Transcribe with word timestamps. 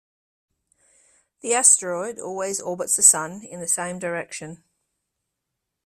The 1.41 1.53
asteroid 1.53 2.17
always 2.17 2.59
orbits 2.59 2.95
the 2.95 3.03
Sun 3.03 3.43
in 3.43 3.59
the 3.59 3.67
same 3.67 3.99
direction. 3.99 4.63